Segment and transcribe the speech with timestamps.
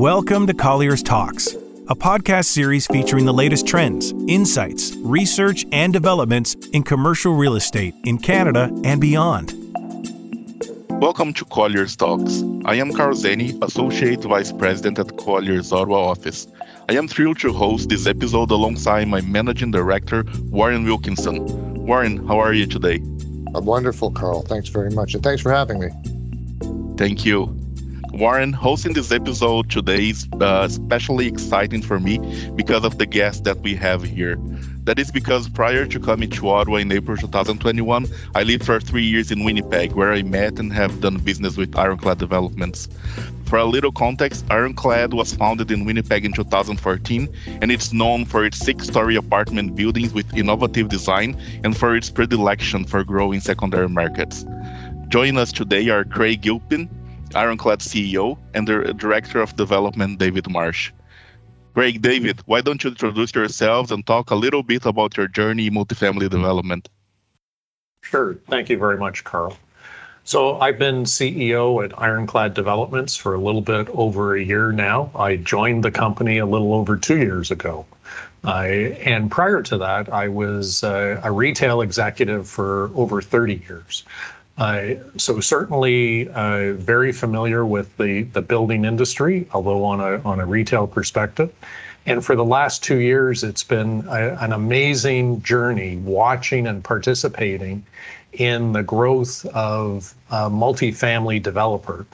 [0.00, 1.48] Welcome to Colliers Talks,
[1.88, 7.94] a podcast series featuring the latest trends, insights, research, and developments in commercial real estate
[8.04, 9.52] in Canada and beyond.
[10.88, 12.42] Welcome to Colliers Talks.
[12.64, 16.48] I am Carl Zeni, Associate Vice President at Colliers Ottawa office.
[16.88, 21.44] I am thrilled to host this episode alongside my Managing Director, Warren Wilkinson.
[21.84, 23.02] Warren, how are you today?
[23.54, 24.40] I'm wonderful, Carl.
[24.44, 25.12] Thanks very much.
[25.12, 25.90] And thanks for having me.
[26.96, 27.59] Thank you.
[28.12, 32.18] Warren, hosting this episode today is uh, especially exciting for me
[32.56, 34.36] because of the guest that we have here.
[34.84, 39.04] That is because prior to coming to Ottawa in April 2021, I lived for three
[39.04, 42.88] years in Winnipeg, where I met and have done business with Ironclad Developments.
[43.44, 47.28] For a little context, Ironclad was founded in Winnipeg in 2014,
[47.62, 52.10] and it's known for its six story apartment buildings with innovative design and for its
[52.10, 54.44] predilection for growing secondary markets.
[55.08, 56.88] Joining us today are Craig Gilpin,
[57.34, 60.92] Ironclad CEO, and the Director of Development, David Marsh.
[61.74, 65.68] Craig, David, why don't you introduce yourselves and talk a little bit about your journey
[65.68, 66.88] in multifamily development?
[68.02, 68.34] Sure.
[68.48, 69.56] Thank you very much, Carl.
[70.24, 75.10] So I've been CEO at Ironclad Developments for a little bit over a year now.
[75.14, 77.86] I joined the company a little over two years ago.
[78.44, 78.66] I,
[79.04, 84.04] and prior to that, I was uh, a retail executive for over 30 years.
[84.60, 90.38] Uh, so certainly uh, very familiar with the, the building industry, although on a, on
[90.38, 91.50] a retail perspective.
[92.04, 97.86] And for the last two years, it's been a, an amazing journey watching and participating
[98.34, 102.04] in the growth of a multifamily developer,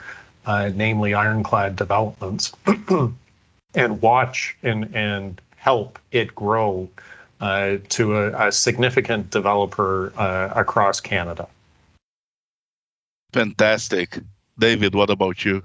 [0.46, 2.52] uh, namely Ironclad Developments,
[3.74, 6.88] and watch and, and help it grow
[7.40, 11.48] uh, to a, a, significant developer uh, across Canada.
[13.32, 14.18] Fantastic.
[14.58, 15.62] David, what about you?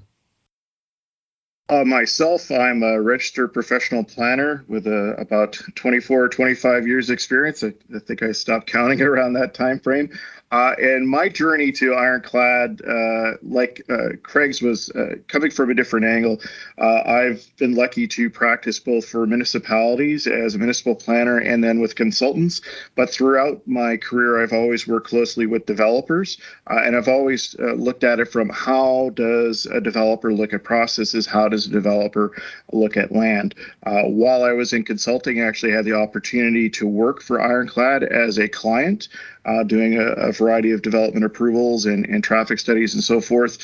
[1.69, 7.63] Uh, myself, I'm a registered professional planner with uh, about 24 or 25 years experience.
[7.63, 10.09] I, I, think I stopped counting around that time frame.
[10.51, 15.73] Uh, and my journey to Ironclad, uh, like uh, Craig's, was uh, coming from a
[15.73, 16.41] different angle.
[16.77, 21.79] Uh, I've been lucky to practice both for municipalities as a municipal planner and then
[21.79, 22.59] with consultants.
[22.95, 26.37] But throughout my career, I've always worked closely with developers,
[26.69, 31.25] uh, and I've always looked at it from how does a developer look at processes,
[31.25, 32.35] how does a developer
[32.73, 33.55] look at land.
[33.83, 38.37] while I was in consulting, I actually had the opportunity to work for Ironclad as
[38.37, 39.07] a client
[39.45, 43.57] uh, doing a, a, variety of development approvals and, and traffic studies and so forth.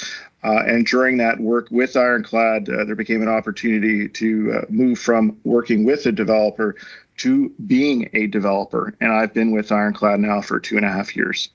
[0.43, 4.97] Uh, and during that work with Ironclad, uh, there became an opportunity to uh, move
[4.97, 6.75] from working with a developer
[7.17, 8.93] to being a developer.
[9.01, 11.49] And I've been with Ironclad now for two and a half years.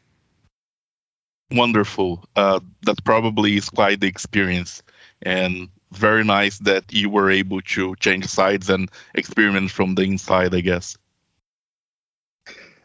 [1.53, 2.25] Wonderful.
[2.35, 4.83] Uh, that probably is quite the experience.
[5.23, 10.55] And very nice that you were able to change sides and experiment from the inside,
[10.55, 10.97] I guess.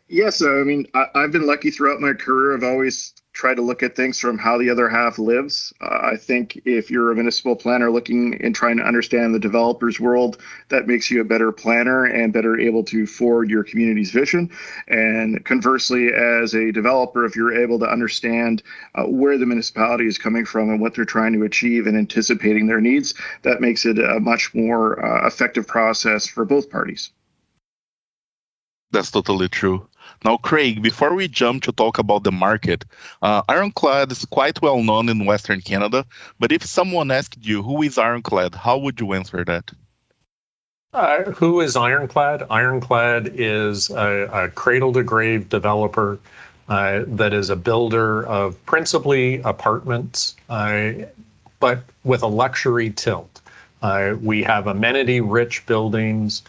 [0.09, 2.55] Yes, I mean, I, have been lucky throughout my career.
[2.55, 5.73] I've always tried to look at things from how the other half lives.
[5.81, 9.99] Uh, I think if you're a municipal planner looking and trying to understand the developer's
[9.99, 14.49] world, that makes you a better planner and better able to forward your community's vision.
[14.87, 18.63] And conversely, as a developer, if you're able to understand
[18.95, 22.65] uh, where the municipality is coming from and what they're trying to achieve and anticipating
[22.65, 27.11] their needs, that makes it a much more uh, effective process for both parties.
[28.91, 29.87] That's totally true.
[30.25, 32.85] Now, Craig, before we jump to talk about the market,
[33.21, 36.05] uh, Ironclad is quite well known in Western Canada.
[36.39, 39.71] But if someone asked you who is Ironclad, how would you answer that?
[40.93, 42.43] Uh, who is Ironclad?
[42.49, 46.17] Ironclad is a, a cradle to grave developer
[46.69, 50.91] uh, that is a builder of principally apartments, uh,
[51.59, 53.41] but with a luxury tilt.
[53.81, 56.41] Uh, we have amenity rich buildings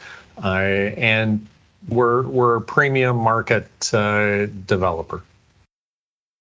[0.43, 0.59] uh,
[0.97, 1.47] and
[1.89, 5.23] we're we're a premium market uh, developer.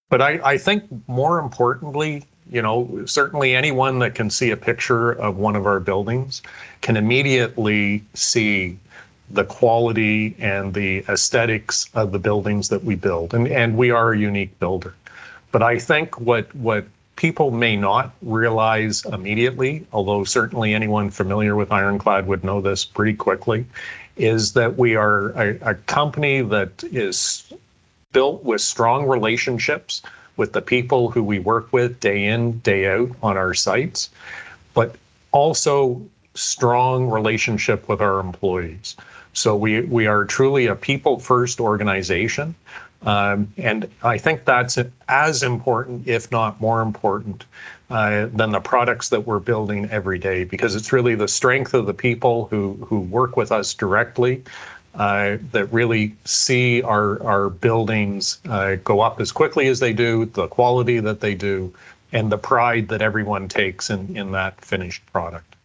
[0.09, 5.11] But I, I think more importantly, you know, certainly anyone that can see a picture
[5.11, 6.41] of one of our buildings
[6.81, 8.77] can immediately see
[9.29, 13.33] the quality and the aesthetics of the buildings that we build.
[13.33, 14.95] And and we are a unique builder.
[15.51, 16.85] But I think what what
[17.17, 23.15] people may not realize immediately, although certainly anyone familiar with Ironclad would know this pretty
[23.15, 23.65] quickly,
[24.17, 27.51] is that we are a, a company that is
[28.11, 30.01] built with strong relationships
[30.37, 34.09] with the people who we work with day in, day out on our sites,
[34.73, 34.95] but
[35.31, 36.01] also
[36.35, 38.95] strong relationship with our employees.
[39.33, 42.55] So we, we are truly a people first organization.
[43.03, 44.77] Um, and I think that's
[45.07, 47.45] as important, if not more important,
[47.89, 51.85] uh, than the products that we're building every day, because it's really the strength of
[51.85, 54.43] the people who who work with us directly
[54.95, 60.25] uh, that really see our our buildings uh, go up as quickly as they do,
[60.25, 61.73] the quality that they do,
[62.11, 65.55] and the pride that everyone takes in in that finished product.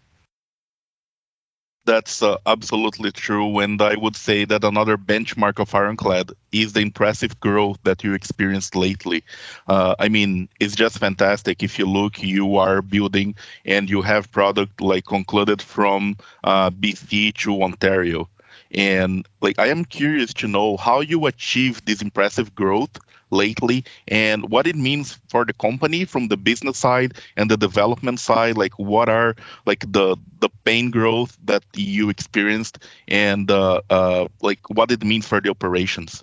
[1.85, 3.59] That's uh, absolutely true.
[3.59, 8.15] And I would say that another benchmark of Ironclad is the impressive growth that you
[8.15, 9.25] experienced lately.
[9.67, 11.63] Uh, I mean, it's just fantastic.
[11.63, 13.35] If you look, you are building
[13.65, 18.29] and you have product like concluded from uh, BC to Ontario.
[18.73, 22.97] And like, I am curious to know how you achieve this impressive growth
[23.33, 28.21] lately and what it means for the company from the business side and the development
[28.21, 29.35] side like what are
[29.67, 35.27] like the the pain growth that you experienced and uh, uh, like what it means
[35.27, 36.23] for the operations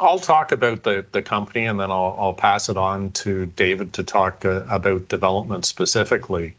[0.00, 3.92] I'll talk about the, the company and then I'll, I'll pass it on to David
[3.94, 6.54] to talk uh, about development specifically.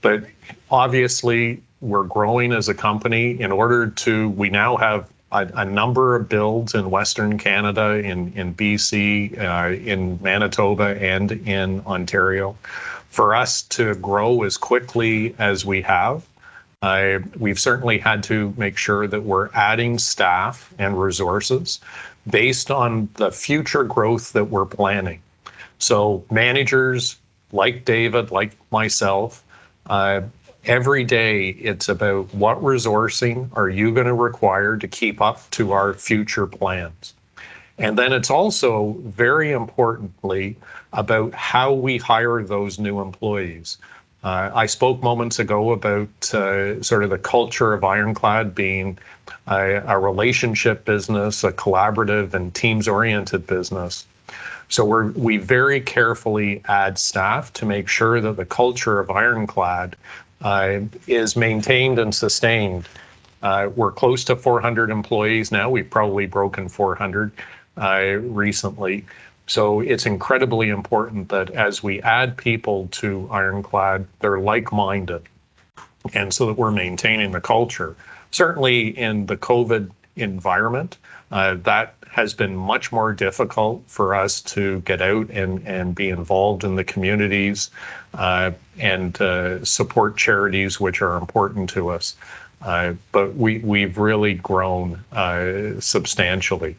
[0.00, 0.24] But
[0.70, 3.40] obviously, we're growing as a company.
[3.40, 8.32] In order to, we now have a, a number of builds in Western Canada, in,
[8.34, 12.56] in BC, uh, in Manitoba, and in Ontario.
[13.10, 16.26] For us to grow as quickly as we have,
[16.82, 21.80] uh, we've certainly had to make sure that we're adding staff and resources
[22.30, 25.20] based on the future growth that we're planning.
[25.78, 27.16] So, managers
[27.52, 29.42] like David, like myself,
[29.86, 30.22] uh,
[30.68, 35.72] every day it's about what resourcing are you going to require to keep up to
[35.72, 37.14] our future plans.
[37.78, 40.56] And then it's also very importantly
[40.92, 43.78] about how we hire those new employees.
[44.22, 48.98] Uh, I spoke moments ago about uh, sort of the culture of Ironclad being
[49.46, 54.06] a, a relationship business, a collaborative and teams oriented business.
[54.68, 59.96] So we're, we very carefully add staff to make sure that the culture of Ironclad
[61.06, 62.88] is maintained and sustained.
[63.42, 65.70] Uh, we're close to 400 employees now.
[65.70, 67.30] We've probably broken 400
[67.76, 69.04] uh, recently.
[69.46, 75.22] So it's incredibly important that as we add people to Ironclad, they're like minded.
[76.12, 77.96] And so that we're maintaining the culture.
[78.30, 80.98] Certainly in the COVID environment,
[81.30, 86.08] uh, that has been much more difficult for us to get out and, and be
[86.08, 87.70] involved in the communities
[88.14, 88.50] uh,
[88.80, 92.16] and uh, support charities which are important to us.
[92.60, 96.74] Uh, but we, we've really grown uh, substantially.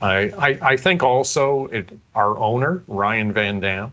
[0.00, 3.92] I, I, think also it, our owner, Ryan Van Dam,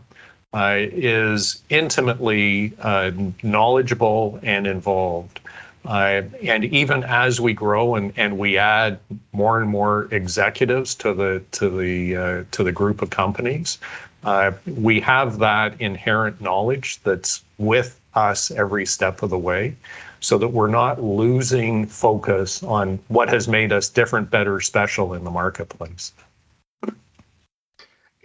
[0.54, 3.10] uh, is intimately uh,
[3.42, 5.40] knowledgeable and involved.
[5.86, 8.98] Uh, and even as we grow and, and we add
[9.32, 13.78] more and more executives to the to the uh, to the group of companies,
[14.24, 19.76] uh, we have that inherent knowledge that's with us every step of the way,
[20.20, 25.22] so that we're not losing focus on what has made us different, better, special in
[25.22, 26.12] the marketplace.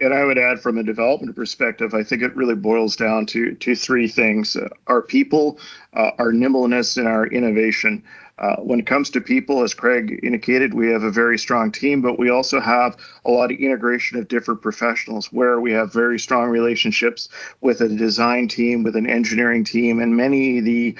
[0.02, 3.54] And I would add from a development perspective, I think it really boils down to
[3.54, 5.60] to three things: uh, our people,
[5.94, 8.02] uh, our nimbleness, and our innovation.
[8.38, 12.02] Uh, when it comes to people, as Craig indicated, we have a very strong team,
[12.02, 16.18] but we also have a lot of integration of different professionals where we have very
[16.18, 17.28] strong relationships
[17.60, 20.96] with a design team, with an engineering team, and many the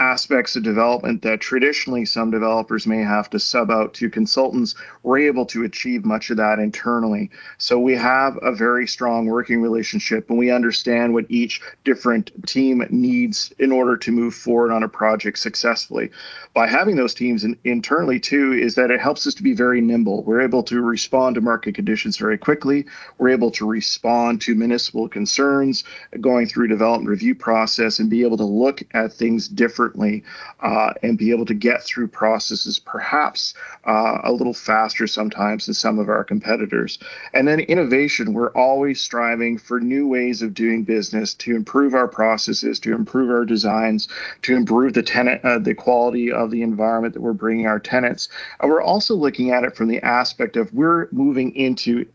[0.00, 5.18] aspects of development that traditionally some developers may have to sub out to consultants, we're
[5.18, 7.30] able to achieve much of that internally.
[7.58, 12.86] So we have a very strong working relationship and we understand what each different team
[12.90, 16.10] needs in order to move forward on a project successfully.
[16.54, 19.80] By having those teams in, internally too, is that it helps us to be very
[19.80, 20.22] nimble.
[20.22, 22.86] We're able to respond to market conditions very quickly.
[23.18, 25.84] We're able to respond to municipal concerns
[26.20, 30.22] going through development review process and be able to look at things differently differently
[30.60, 33.54] uh, and be able to get through processes perhaps
[33.86, 36.98] uh, a little faster sometimes than some of our competitors.
[37.32, 42.06] And then innovation, we're always striving for new ways of doing business to improve our
[42.06, 44.06] processes, to improve our designs,
[44.42, 48.28] to improve the tenant, uh, the quality of the environment that we're bringing our tenants.
[48.60, 52.06] And we're also looking at it from the aspect of we're moving into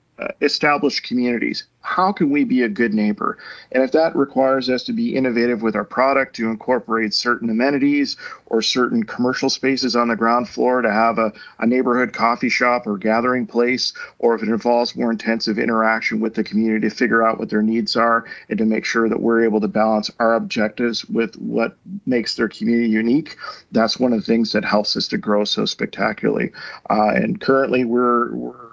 [0.41, 1.65] established communities.
[1.81, 3.37] How can we be a good neighbor?
[3.71, 8.17] And if that requires us to be innovative with our product to incorporate certain amenities
[8.47, 12.85] or certain commercial spaces on the ground floor to have a, a neighborhood coffee shop
[12.85, 17.23] or gathering place, or if it involves more intensive interaction with the community to figure
[17.25, 20.35] out what their needs are and to make sure that we're able to balance our
[20.35, 23.37] objectives with what makes their community unique,
[23.71, 26.51] that's one of the things that helps us to grow so spectacularly.
[26.89, 28.68] Uh, and currently, we're, we're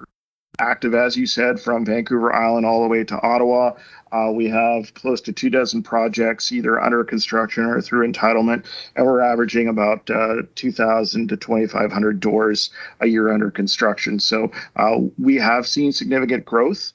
[0.59, 3.73] active, as you said, from Vancouver Island all the way to Ottawa.
[4.13, 9.05] Uh, we have close to two dozen projects either under construction or through entitlement, and
[9.05, 12.71] we're averaging about uh, 2,000 to 2,500 doors
[13.01, 14.19] a year under construction.
[14.21, 16.93] So uh, we have seen significant growth.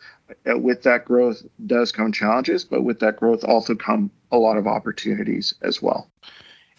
[0.49, 4.57] Uh, with that growth does come challenges, but with that growth also come a lot
[4.57, 6.09] of opportunities as well.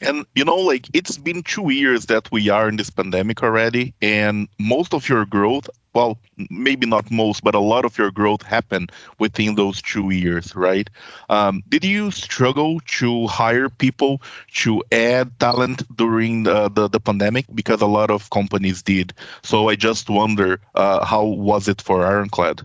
[0.00, 3.94] And you know, like it's been two years that we are in this pandemic already,
[4.02, 6.18] and most of your growth, well,
[6.50, 10.88] maybe not most, but a lot of your growth happened within those two years, right?
[11.28, 14.22] Um, did you struggle to hire people
[14.54, 17.46] to add talent during the, the, the, pandemic?
[17.54, 19.12] Because a lot of companies did.
[19.42, 22.62] So I just wonder, uh, how was it for Ironclad?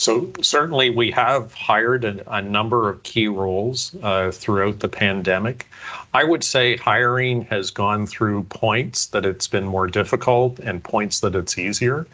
[0.00, 5.66] So certainly we have hired a, a number of key roles uh, throughout the pandemic.
[6.14, 11.20] I would say hiring has gone through points that it's been more difficult and points
[11.20, 12.06] that it's easier.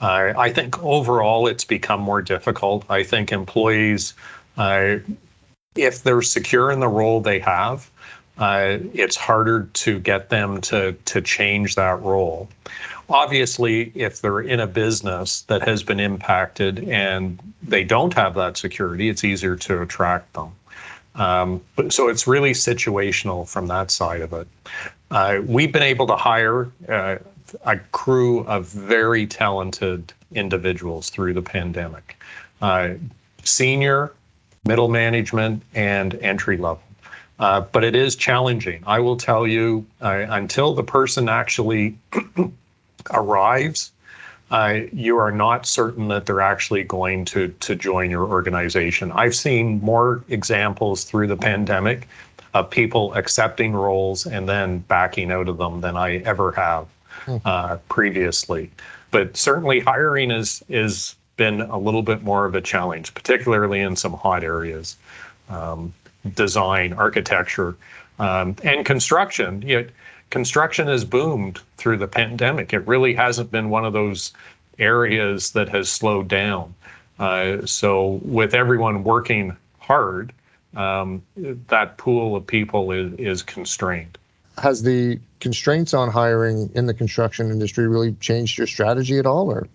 [0.00, 2.84] Uh, I think overall it's become more difficult.
[2.90, 4.14] I think employees,
[4.56, 4.96] uh,
[5.74, 7.90] if they're secure in the role they have,
[8.38, 12.48] uh, it's harder to get them to to change that role.
[13.08, 18.56] Obviously, if they're in a business that has been impacted and they don't have that
[18.56, 20.50] security, it's easier to attract them.
[21.14, 24.48] Um, but, so it's really situational from that side of it.
[25.10, 27.16] Uh, we've been able to hire uh,
[27.64, 32.16] a crew of very talented individuals through the pandemic,
[32.62, 32.90] uh,
[33.44, 34.12] senior,
[34.64, 36.82] middle management, and entry level.
[37.38, 38.82] Uh, but it is challenging.
[38.86, 41.98] I will tell you, uh, until the person actually
[43.10, 43.92] arrives,
[44.50, 49.12] uh, you are not certain that they're actually going to to join your organization.
[49.12, 52.08] I've seen more examples through the pandemic
[52.54, 56.86] of people accepting roles and then backing out of them than I ever have.
[57.44, 58.70] Uh, previously.
[59.10, 63.94] But certainly, hiring is is been a little bit more of a challenge, particularly in
[63.94, 64.96] some hot areas,
[65.48, 65.92] um,
[66.34, 67.76] design, architecture,
[68.18, 69.60] um, and construction.
[69.60, 69.86] Know,
[70.30, 72.72] construction has boomed through the pandemic.
[72.72, 74.32] It really hasn't been one of those
[74.78, 76.74] areas that has slowed down.
[77.18, 80.32] Uh, so with everyone working hard,
[80.74, 81.22] um,
[81.68, 84.18] that pool of people is, is constrained.
[84.58, 89.50] Has the constraints on hiring in the construction industry really changed your strategy at all,
[89.50, 89.68] or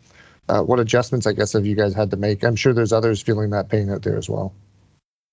[0.49, 2.43] uh, what adjustments, I guess, have you guys had to make?
[2.43, 4.53] I'm sure there's others feeling that pain out there as well.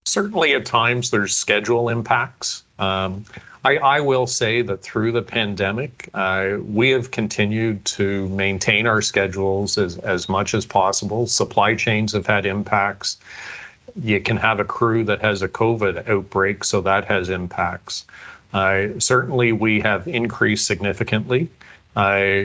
[0.05, 2.63] Certainly, at times, there's schedule impacts.
[2.79, 3.25] Um,
[3.65, 9.03] I, I, will say that through the pandemic, uh, we have continued to maintain our
[9.03, 11.27] schedules as, as much as possible.
[11.27, 13.19] Supply chains have had impacts.
[14.01, 18.07] You can have a crew that has a COVID outbreak, so that has impacts.
[18.53, 21.49] Certainly, we have increased significantly.
[21.97, 22.45] Uh,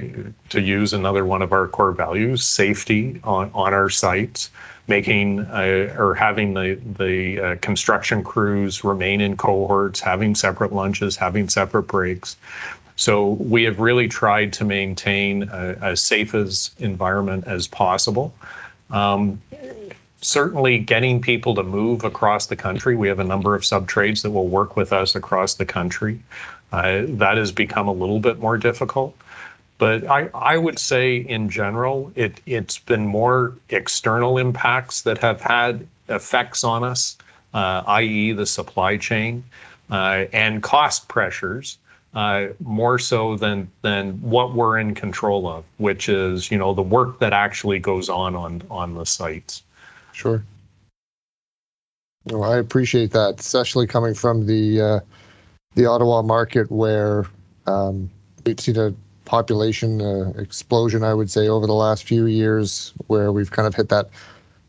[0.49, 4.49] to use another one of our core values, safety on, our sites
[4.87, 11.47] making uh, or having the uh, construction crews remain in cohorts, having separate lunches, having
[11.47, 12.35] separate breaks.
[12.95, 18.33] So we have really tried to maintain a, as safe as environment as possible.
[20.23, 22.95] Certainly getting people to move across the country.
[22.95, 26.19] We have a number of sub trades that will work with us across the country.
[26.71, 29.15] Uh, that has become a little bit more difficult.
[29.77, 35.41] But I, I would say in general, it, it's been more external impacts that have
[35.41, 37.17] had effects on us,
[37.53, 39.43] uh, i.e., the supply chain
[39.91, 41.77] uh, and cost pressures.
[42.15, 46.81] Uh, more so than than what we're in control of, which is you know the
[46.81, 49.63] work that actually goes on on on the sites.
[50.13, 50.43] Sure.
[52.25, 54.99] Well, I appreciate that, especially coming from the uh,
[55.75, 57.25] the Ottawa market where
[57.67, 58.09] um,
[58.45, 58.93] we've seen a
[59.25, 63.75] population uh, explosion, I would say, over the last few years, where we've kind of
[63.75, 64.09] hit that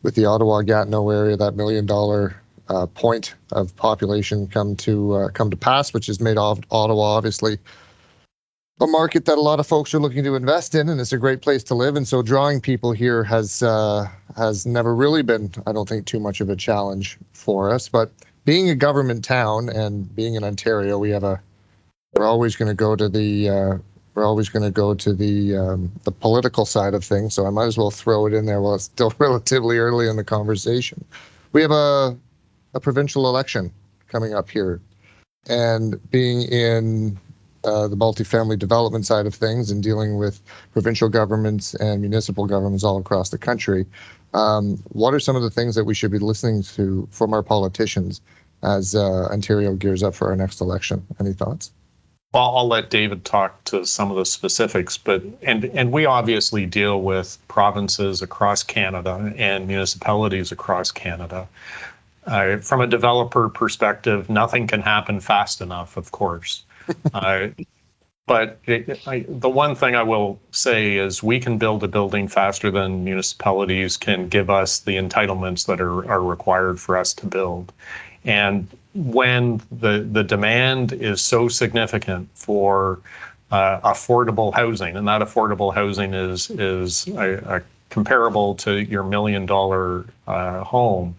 [0.03, 2.35] with the Ottawa Gatineau area, that million dollar
[2.67, 7.57] uh, point of population come to uh, come to pass, which has made Ottawa obviously
[8.81, 11.17] a market that a lot of folks are looking to invest in, and it's a
[11.17, 11.95] great place to live.
[11.95, 16.19] And so, drawing people here has uh, has never really been, I don't think, too
[16.19, 17.87] much of a challenge for us.
[17.87, 18.11] But
[18.43, 21.41] being a government town and being in Ontario, we have a
[22.13, 23.77] we're always going to go to the uh,
[24.13, 27.33] we're always going to go to the um, the political side of things.
[27.33, 30.17] So I might as well throw it in there while it's still relatively early in
[30.17, 31.03] the conversation.
[31.53, 32.17] We have a
[32.73, 33.71] a provincial election
[34.09, 34.81] coming up here,
[35.47, 37.17] and being in
[37.65, 40.41] uh, the multifamily development side of things and dealing with
[40.71, 43.85] provincial governments and municipal governments all across the country.
[44.33, 47.43] Um, what are some of the things that we should be listening to from our
[47.43, 48.21] politicians
[48.63, 51.05] as uh, Ontario gears up for our next election?
[51.19, 51.71] Any thoughts?
[52.33, 56.65] I'll, I'll let David talk to some of the specifics, but and and we obviously
[56.65, 61.47] deal with provinces across Canada and municipalities across Canada.
[62.25, 66.63] Uh, from a developer perspective, nothing can happen fast enough, of course.
[67.13, 67.47] uh,
[68.27, 72.27] but it, I, the one thing I will say is we can build a building
[72.27, 77.27] faster than municipalities can give us the entitlements that are, are required for us to
[77.27, 77.71] build.
[78.23, 82.99] And when the, the demand is so significant for
[83.51, 89.45] uh, affordable housing, and that affordable housing is, is a, a comparable to your million
[89.45, 91.15] dollar uh, home,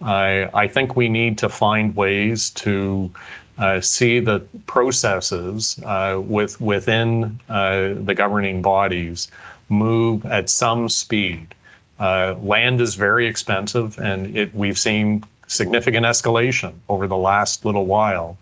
[0.00, 3.10] I, I think we need to find ways to
[3.58, 9.28] uh, see the processes uh, with within uh, the governing bodies
[9.68, 11.54] move at some speed.
[11.98, 17.86] Uh, land is very expensive, and it, we've seen significant escalation over the last little
[17.86, 18.38] while.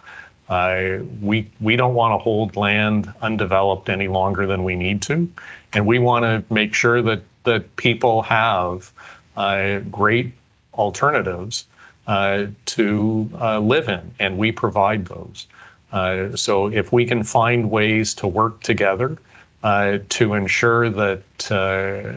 [0.48, 5.28] Uh, we we don't want to hold land undeveloped any longer than we need to,
[5.72, 8.92] and we want to make sure that that people have
[9.36, 10.32] uh, great
[10.74, 11.66] alternatives
[12.06, 15.46] to uh, live in, and we provide those.
[15.92, 19.16] Uh, so if we can find ways to work together
[19.62, 22.12] uh, to ensure that uh,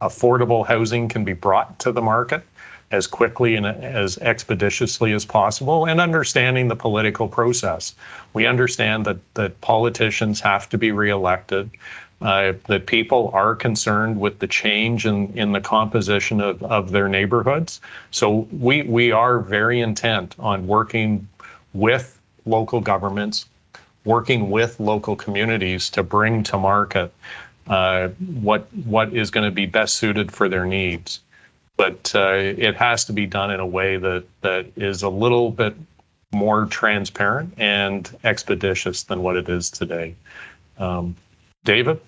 [0.00, 2.42] affordable housing can be brought to the market
[2.90, 7.94] as quickly and as expeditiously as possible, and understanding the political process.
[8.32, 11.70] We understand that that politicians have to be reelected
[12.20, 17.08] uh, that people are concerned with the change in, in the composition of, of their
[17.08, 17.80] neighborhoods.
[18.10, 21.26] So we, we are very intent on working
[21.72, 23.46] with local governments,
[24.04, 27.12] working with local communities to bring to market
[27.66, 28.08] uh,
[28.42, 31.20] what what is going to be best suited for their needs.
[31.76, 35.50] But uh, it has to be done in a way that that is a little
[35.50, 35.74] bit
[36.32, 40.14] more transparent and expeditious than what it is today.
[40.78, 41.16] Um,
[41.64, 42.00] David?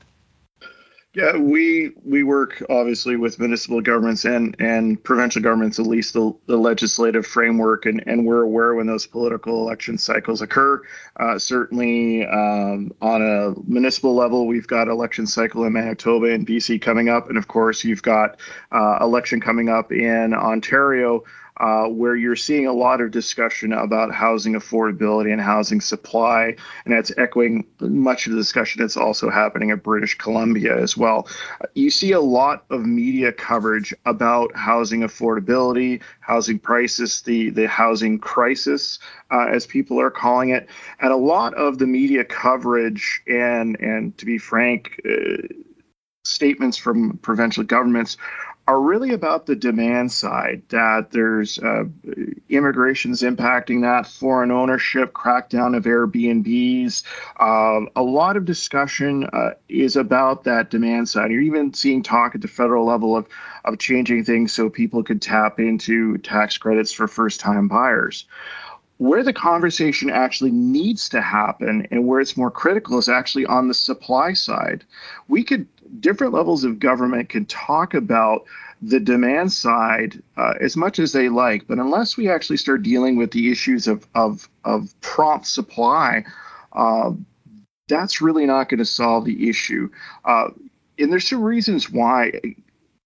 [1.15, 6.35] Yeah, we we work obviously with municipal governments and and provincial governments, at least the,
[6.47, 10.81] the legislative framework, and, and we're aware when those political election cycles occur.
[11.21, 16.81] Uh, certainly, um, on a municipal level, we've got election cycle in Manitoba and BC
[16.81, 21.25] coming up, and of course, you've got uh, election coming up in Ontario
[21.59, 26.95] uh, where you're seeing a lot of discussion about housing affordability and housing supply, and
[26.95, 31.29] that's echoing much of the discussion that's also happening at British Columbia as well.
[31.75, 38.19] You see a lot of media coverage about housing affordability, housing prices, the the housing
[38.19, 38.99] crisis,
[39.31, 40.69] uh, as people are calling it,
[41.01, 45.01] and a lot of the media coverage and and to be frank.
[45.09, 45.47] Uh,
[46.25, 48.17] statements from provincial governments
[48.69, 51.85] are really about the demand side that there's uh,
[52.49, 57.03] immigration's impacting that foreign ownership crackdown of airbnbs
[57.41, 62.35] uh, a lot of discussion uh, is about that demand side you're even seeing talk
[62.35, 63.27] at the federal level of,
[63.65, 68.27] of changing things so people could tap into tax credits for first time buyers
[69.03, 73.67] where the conversation actually needs to happen and where it's more critical is actually on
[73.67, 74.85] the supply side.
[75.27, 75.67] We could
[76.01, 78.45] different levels of government can talk about
[78.81, 83.17] the demand side uh, as much as they like, but unless we actually start dealing
[83.17, 86.25] with the issues of of, of prompt supply,
[86.73, 87.13] uh,
[87.89, 89.89] that's really not going to solve the issue.
[90.25, 90.49] Uh,
[90.99, 92.33] and there's some reasons why.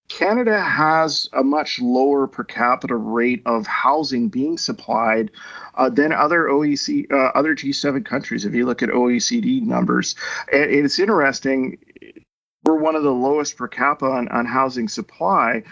[0.09, 5.29] Canada has a much lower per capita rate of housing being supplied
[5.75, 8.45] uh, than other OECD, uh, other G7 countries.
[8.45, 10.15] If you look at OECD numbers,
[10.51, 11.77] and it's interesting
[12.67, 15.63] we're one of the lowest per capita on, on housing supply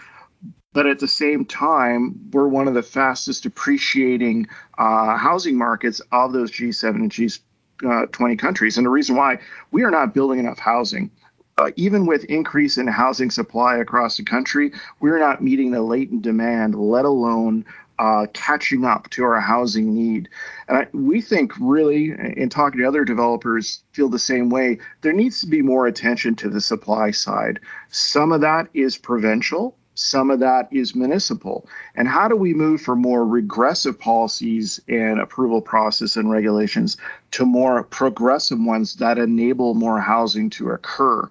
[0.76, 6.34] but at the same time, we're one of the fastest appreciating uh, housing markets of
[6.34, 8.76] those G7 and G20 uh, countries.
[8.76, 9.38] And the reason why
[9.70, 11.10] we are not building enough housing.
[11.56, 16.20] Uh, even with increase in housing supply across the country, we're not meeting the latent
[16.20, 17.64] demand, let alone
[17.98, 20.28] uh, catching up to our housing need.
[20.68, 24.78] And I, we think, really, in talking to other developers, feel the same way.
[25.00, 27.60] There needs to be more attention to the supply side.
[27.90, 31.66] Some of that is provincial, some of that is municipal.
[31.94, 36.98] And how do we move from more regressive policies and approval process and regulations
[37.30, 41.30] to more progressive ones that enable more housing to occur?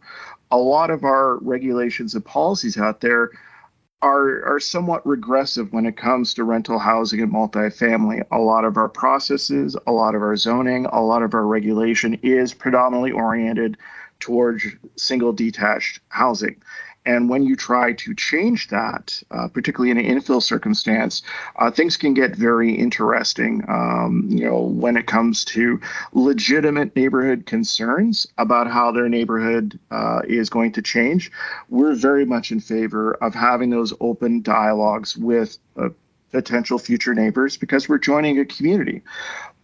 [0.52, 3.32] A lot of our regulations and policies out there
[4.06, 8.24] are, are somewhat regressive when it comes to rental housing and multifamily.
[8.32, 12.14] A lot of our processes, a lot of our zoning, a lot of our regulation
[12.22, 13.78] is predominantly oriented
[14.20, 14.64] towards
[14.96, 16.56] single detached housing.
[17.06, 21.22] And when you try to change that, uh, particularly in an infill circumstance,
[21.58, 23.64] uh, things can get very interesting.
[23.68, 25.80] Um, you know, when it comes to
[26.14, 31.32] legitimate neighborhood concerns about how their neighborhood uh, is going to change,
[31.70, 35.90] we're very much in favor of having those open dialogues with uh,
[36.32, 39.02] potential future neighbors because we're joining a community.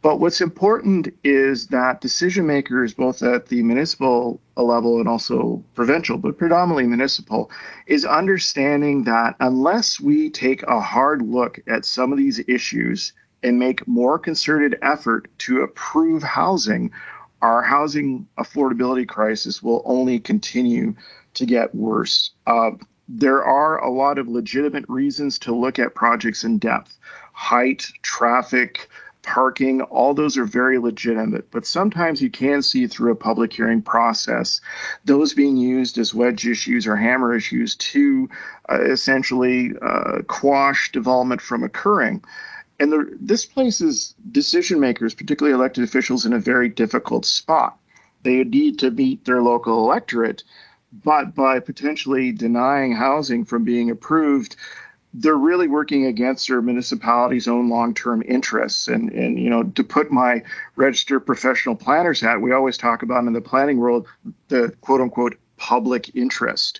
[0.01, 6.17] But what's important is that decision makers, both at the municipal level and also provincial,
[6.17, 7.51] but predominantly municipal,
[7.85, 13.59] is understanding that unless we take a hard look at some of these issues and
[13.59, 16.91] make more concerted effort to approve housing,
[17.43, 20.95] our housing affordability crisis will only continue
[21.35, 22.31] to get worse.
[22.47, 22.71] Uh,
[23.07, 26.97] there are a lot of legitimate reasons to look at projects in depth
[27.33, 28.89] height, traffic,
[29.23, 31.49] parking, all those are very legitimate.
[31.51, 34.61] But sometimes you can see through a public hearing process
[35.05, 38.29] those being used as wedge issues or hammer issues to
[38.69, 42.23] uh, essentially uh, quash development from occurring.
[42.79, 47.77] And this places decision makers, particularly elected officials, in a very difficult spot.
[48.23, 50.43] They need to meet their local electorate,
[50.91, 54.55] but by potentially denying housing from being approved,
[55.13, 58.87] they're really working against their municipality's own long-term interests.
[58.87, 60.43] And and you know, to put my
[60.75, 64.07] registered professional planner's hat, we always talk about in the planning world
[64.47, 66.79] the quote unquote public interest.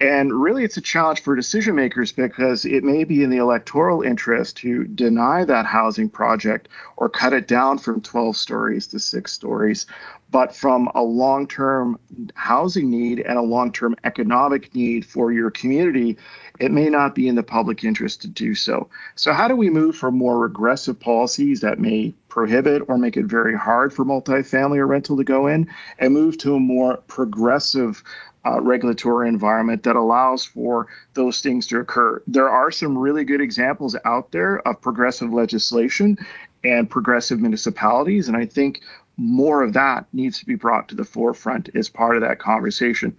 [0.00, 4.00] And really, it's a challenge for decision makers because it may be in the electoral
[4.00, 9.32] interest to deny that housing project or cut it down from 12 stories to six
[9.32, 9.84] stories.
[10.30, 11.98] But from a long term
[12.34, 16.16] housing need and a long term economic need for your community,
[16.60, 18.88] it may not be in the public interest to do so.
[19.16, 23.24] So, how do we move from more regressive policies that may prohibit or make it
[23.24, 25.66] very hard for multifamily or rental to go in
[25.98, 28.04] and move to a more progressive
[28.46, 32.22] uh, regulatory environment that allows for those things to occur.
[32.26, 36.18] There are some really good examples out there of progressive legislation
[36.62, 38.80] and progressive municipalities, and I think
[39.16, 43.14] more of that needs to be brought to the forefront as part of that conversation.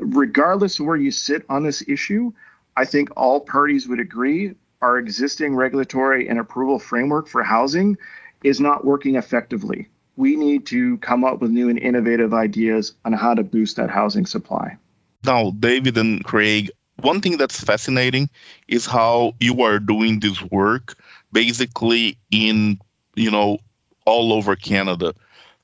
[0.00, 2.32] Regardless of where you sit on this issue,
[2.76, 7.96] I think all parties would agree our existing regulatory and approval framework for housing
[8.44, 9.88] is not working effectively
[10.18, 13.88] we need to come up with new and innovative ideas on how to boost that
[13.88, 14.76] housing supply.
[15.24, 18.28] Now, David and Craig, one thing that's fascinating
[18.66, 20.96] is how you are doing this work
[21.30, 22.80] basically in,
[23.14, 23.58] you know,
[24.06, 25.14] all over Canada.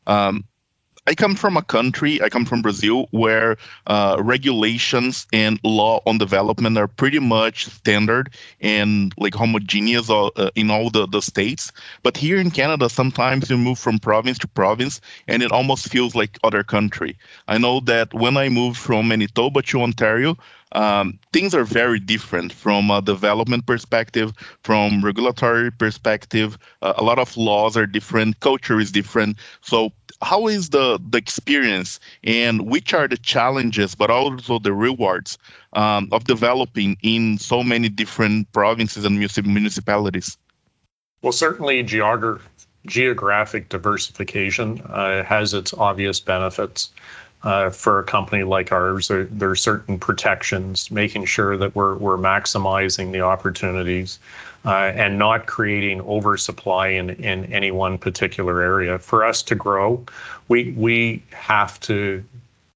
[0.07, 0.45] Um,
[1.07, 6.17] I come from a country, I come from Brazil, where uh, regulations and law on
[6.17, 11.71] development are pretty much standard and like homogeneous uh, uh, in all the, the states.
[12.03, 16.15] But here in Canada, sometimes you move from province to province and it almost feels
[16.15, 17.19] like other country.
[17.49, 20.39] I know that when I moved from Manitoba to Ontario,
[20.75, 24.33] um, things are very different from a development perspective,
[24.63, 26.59] from regulatory perspective.
[26.83, 29.37] Uh, a lot of laws are different, culture is different.
[29.61, 35.39] So how is the the experience and which are the challenges but also the rewards
[35.75, 40.39] um, of developing in so many different provinces and municipalities
[41.23, 42.41] well certainly geogra-
[42.87, 46.91] geographic diversification uh, has its obvious benefits
[47.45, 51.95] uh, for a company like ours, there, there, are certain protections, making sure that we're,
[51.97, 54.19] we're maximizing the opportunities
[54.65, 58.99] uh, and not creating oversupply in, in any one particular area.
[58.99, 60.05] For us to grow,
[60.49, 62.25] we, we have to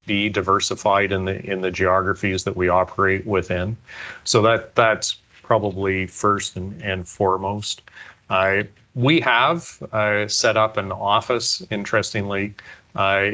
[0.04, 3.76] be diversified in the in the geographies that we operate within.
[4.24, 7.82] So that that's probably first and, and foremost.
[8.30, 12.54] Uh, we have uh, set up an office, interestingly,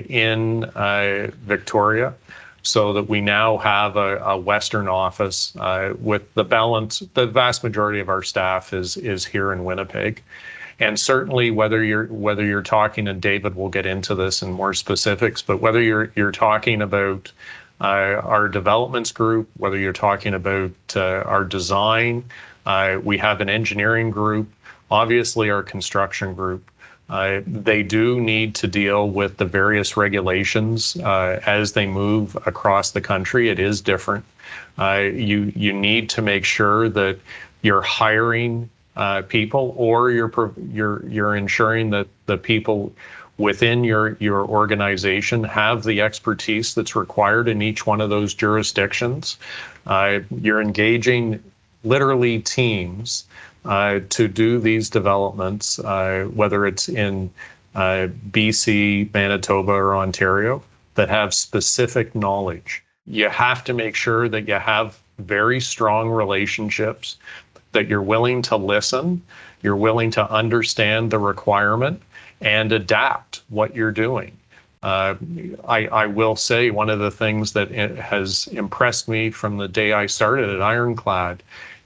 [0.09, 2.15] in uh, Victoria,
[2.63, 7.01] so that we now have a, a Western office uh, with the balance.
[7.15, 10.23] The vast majority of our staff is is here in Winnipeg,
[10.81, 14.75] and certainly whether you're whether you're talking, and David will get into this in more
[14.75, 17.33] specifics, but whether you're you're talking about
[17.81, 22.25] uh, our developments group, whether you're talking about uh, our design,
[22.67, 24.49] uh, we have an engineering group,
[24.91, 26.71] obviously our construction group.
[27.09, 32.93] Uh, they do need to deal with the various regulations uh, as they move across
[32.93, 33.51] the country.
[33.51, 34.25] It is different.
[34.79, 37.19] Uh, you you need to make sure that
[37.63, 42.93] you're hiring uh, people, or you're you're you're ensuring that the people
[43.37, 49.39] within your your organization have the expertise that's required in each one of those jurisdictions.
[49.87, 51.43] Uh, you're engaging
[51.85, 53.25] literally teams
[53.65, 57.31] uh, to do these developments, uh, whether it's in
[57.75, 60.63] uh, BC, Manitoba, or Ontario,
[60.95, 67.17] that have specific knowledge you have to make sure that you have very strong relationships,
[67.73, 69.23] that you're willing to listen,
[69.63, 72.01] you're willing to understand the requirement
[72.41, 74.37] and adapt what you're doing.
[74.83, 75.15] Uh,
[75.67, 79.95] I, I, will say one of the things that has impressed me from the day
[79.95, 81.43] I started at Ironclad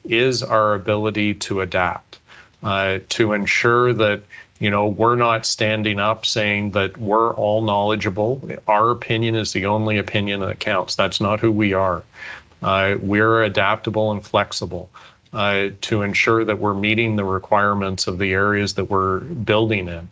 [0.09, 2.19] is our ability to adapt,
[2.63, 4.23] uh, to ensure that
[4.59, 8.43] you know we're not standing up saying that we're all knowledgeable.
[8.67, 10.97] Our opinion is the only opinion that counts.
[10.97, 12.03] That's not who we are.
[12.63, 14.91] Uh, we're adaptable and flexible.
[15.31, 20.09] Uh, to ensure that we're meeting the requirements of the areas that we're building in.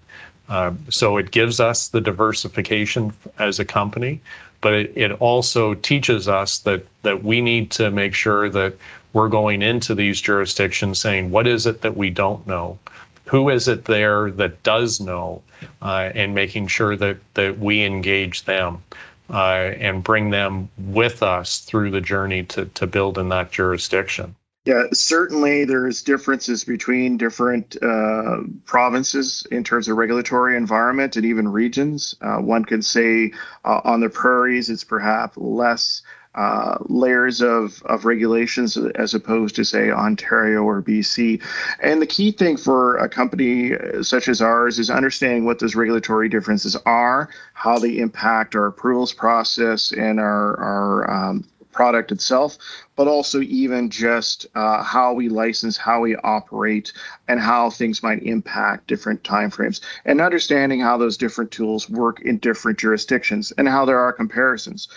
[0.48, 4.20] Uh, so it gives us the diversification as a company,
[4.60, 8.74] but it, it also teaches us that that we need to make sure that
[9.16, 12.78] we're going into these jurisdictions saying what is it that we don't know,
[13.24, 15.42] who is it there that does know,
[15.80, 18.82] uh, and making sure that that we engage them.
[19.28, 24.32] Uh, and bring them with us through the journey to, to build in that jurisdiction.
[24.66, 31.48] Yeah, certainly there's differences between different uh, provinces in terms of regulatory environment and even
[31.48, 32.14] regions.
[32.20, 33.32] Uh, one could say
[33.64, 36.02] uh, on the prairies, it's perhaps less
[36.36, 41.42] uh, layers of, of regulations as opposed to, say, Ontario or BC.
[41.80, 43.72] And the key thing for a company
[44.02, 49.12] such as ours is understanding what those regulatory differences are, how they impact our approvals
[49.12, 51.44] process and our, our um,
[51.76, 52.56] product itself,
[52.96, 56.92] but also even just uh, how we license, how we operate,
[57.28, 62.38] and how things might impact different timeframes, and understanding how those different tools work in
[62.38, 64.88] different jurisdictions and how there are comparisons.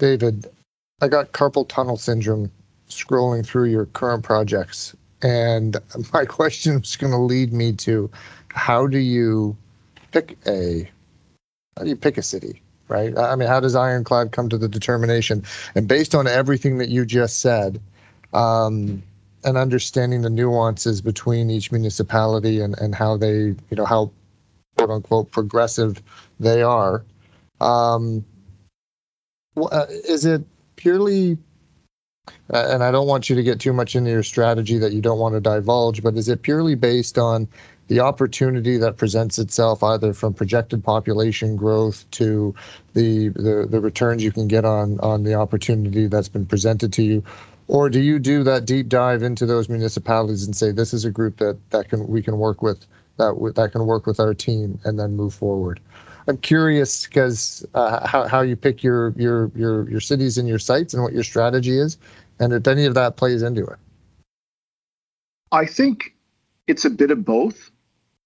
[0.00, 0.46] David,
[1.00, 2.50] I got carpal tunnel syndrome
[2.88, 5.76] scrolling through your current projects, and
[6.12, 8.10] my question is going to lead me to
[8.48, 9.56] how do you
[10.10, 10.90] pick a
[11.76, 12.60] how do you pick a city?
[12.88, 13.16] right?
[13.16, 15.44] I mean, how does Ironclad come to the determination?
[15.76, 17.80] And based on everything that you just said,
[18.32, 19.02] um,
[19.44, 24.10] and understanding the nuances between each municipality and, and how they, you know, how
[24.76, 26.02] quote unquote progressive
[26.40, 27.04] they are,
[27.60, 28.24] um,
[29.56, 30.42] uh, is it
[30.76, 31.38] purely
[32.48, 35.18] and I don't want you to get too much into your strategy that you don't
[35.18, 37.48] want to divulge, but is it purely based on
[37.88, 42.54] the opportunity that presents itself either from projected population growth to
[42.94, 47.02] the, the, the returns you can get on, on the opportunity that's been presented to
[47.02, 47.24] you?
[47.68, 51.10] Or do you do that deep dive into those municipalities and say, this is a
[51.10, 52.84] group that, that can we can work with,
[53.16, 55.80] that, that can work with our team and then move forward?
[56.30, 60.60] I'm curious because uh, how, how you pick your, your your your cities and your
[60.60, 61.98] sites and what your strategy is,
[62.38, 63.78] and if any of that plays into it.
[65.50, 66.14] I think
[66.68, 67.72] it's a bit of both.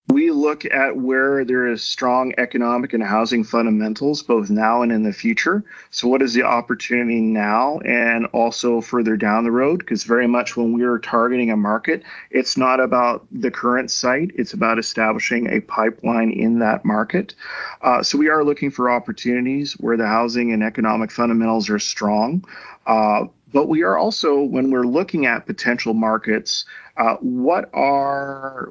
[0.09, 5.03] We look at where there is strong economic and housing fundamentals, both now and in
[5.03, 5.65] the future.
[5.91, 9.79] So, what is the opportunity now and also further down the road?
[9.79, 14.53] Because very much when we're targeting a market, it's not about the current site, it's
[14.53, 17.35] about establishing a pipeline in that market.
[17.81, 22.45] Uh, so, we are looking for opportunities where the housing and economic fundamentals are strong.
[22.87, 26.67] Uh, but we are also, when we're looking at potential markets,
[26.99, 28.71] uh, what are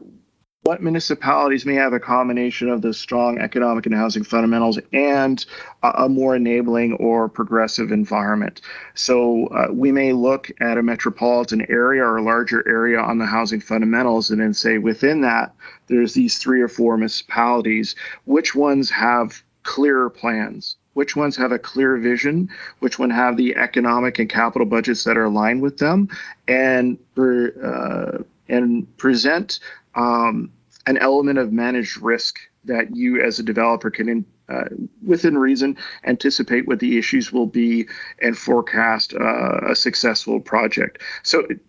[0.63, 5.45] what municipalities may have a combination of the strong economic and housing fundamentals and
[5.83, 8.61] a, more enabling or progressive environment.
[8.95, 13.25] So uh, we may look at a metropolitan area or a larger area on the
[13.25, 15.53] housing fundamentals and then say within that,
[15.87, 20.77] there's these three or four municipalities, which ones have clearer plans?
[20.93, 22.49] Which ones have a clear vision?
[22.79, 26.07] Which one have the economic and capital budgets that are aligned with them?
[26.47, 29.59] And uh, and present
[29.95, 30.51] um,
[30.85, 34.65] an element of managed risk that you as a developer can uh,
[35.05, 37.87] within reason anticipate what the issues will be
[38.21, 41.01] and forecast uh, a successful project.
[41.23, 41.59] So it,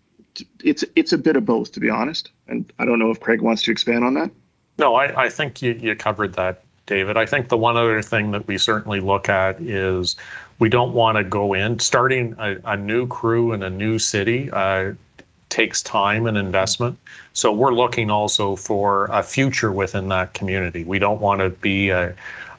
[0.63, 2.31] it's it's a bit of both to be honest.
[2.47, 4.29] And i don't know if craig wants to expand on that.
[4.77, 7.15] No i, I think you, you covered that david.
[7.15, 10.17] I think the one other thing that we certainly look at is
[10.59, 14.49] we don't want to go in starting a, a new crew in a new city
[14.51, 14.93] uh,
[15.49, 16.97] takes time and investment.
[17.33, 20.83] So we're looking also for a future within that community.
[20.83, 22.15] We don't want to be a,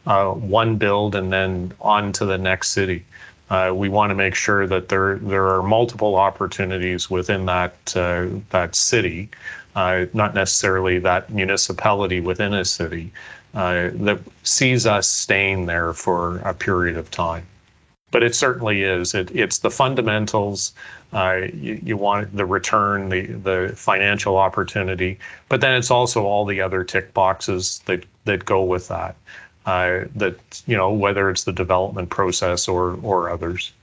[0.07, 3.05] a one build and then on to the next city.
[3.49, 8.27] Uh, we want to make sure that there there are multiple opportunities within that uh,
[8.51, 9.29] that city,
[9.77, 13.13] uh, not necessarily that municipality within a city,
[13.55, 17.47] uh, that sees us staying there for a period of time
[18.17, 19.15] but it certainly is.
[19.15, 20.73] It, it's the fundamentals.
[21.13, 25.19] Uh, you, you, want the return, the the financial opportunity,
[25.51, 29.17] but then it's also all the other tick boxes that that go with that.
[29.67, 33.75] Uh, that you know whether it's the development process or or others.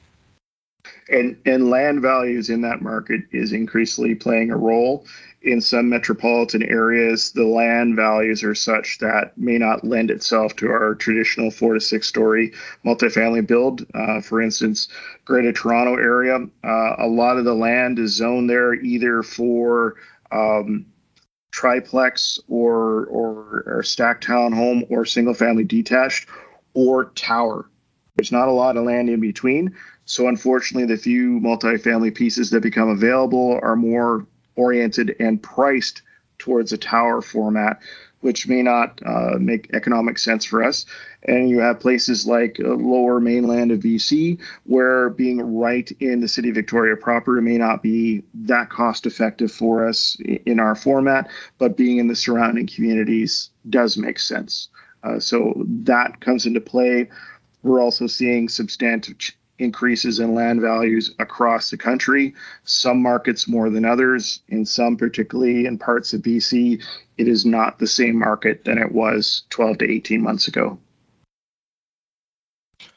[1.10, 5.06] and and land values in that market is increasingly playing a role
[5.44, 10.68] in some metropolitan areas, the land values are such that may not lend itself to
[10.70, 12.54] our traditional four to six story
[12.86, 13.86] multifamily build.
[13.94, 14.88] Uh, for instance,
[15.26, 19.96] Greater Toronto area, uh, a lot of the land is zoned there either for
[20.32, 20.86] um,
[21.52, 26.28] triplex or, or or stacked townhome or single family detached
[26.74, 27.70] or tower.
[28.16, 29.76] There's not a lot of land in between.
[30.06, 36.02] So unfortunately, the few multifamily pieces that become available are more oriented and priced
[36.38, 37.82] towards a tower format,
[38.20, 40.86] which may not uh, make economic sense for us.
[41.24, 46.28] And you have places like uh, lower mainland of BC, where being right in the
[46.28, 51.30] city of Victoria proper may not be that cost effective for us in our format,
[51.58, 54.70] but being in the surrounding communities does make sense.
[55.04, 57.10] Uh, so that comes into play.
[57.62, 59.16] We're also seeing substantive
[59.60, 64.42] increases in land values across the country, some markets more than others.
[64.50, 66.84] In some, particularly in parts of BC,
[67.18, 70.78] it is not the same market than it was 12 to 18 months ago.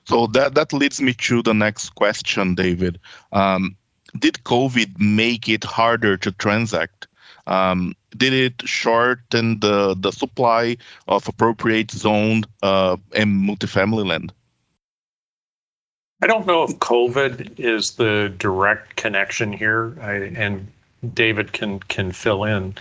[0.06, 2.98] So that, that leads me to the next question, David.
[3.32, 3.76] Um,
[4.18, 7.08] did COVID make it harder to transact?
[7.46, 14.32] Um, did it shorten the, the supply of appropriate zoned uh, and multifamily land?
[16.22, 20.66] I don't know if COVID is the direct connection here, I, and
[21.12, 22.74] David can can fill in.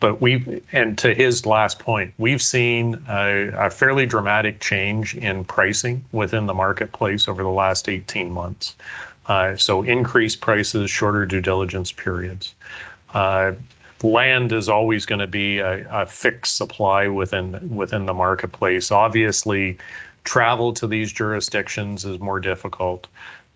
[0.00, 5.44] But we, and to his last point, we've seen a, a, fairly dramatic change in
[5.44, 8.74] pricing within the marketplace over the last 18 months.
[9.26, 12.54] Uh, so increased prices, shorter due diligence periods.
[13.12, 13.52] Uh,
[14.02, 18.90] land is always going to be a, a, fixed supply within within the marketplace.
[18.90, 19.76] Obviously,
[20.24, 23.06] travel to these jurisdictions is more difficult.